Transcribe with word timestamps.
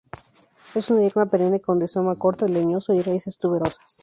Es 0.73 0.89
una 0.89 1.01
hierba 1.01 1.27
perenne 1.27 1.59
con 1.61 1.79
rizoma 1.79 2.15
corto 2.15 2.47
y 2.47 2.51
leñoso 2.51 2.91
y 2.95 3.01
raíces 3.03 3.37
tuberosas. 3.37 3.99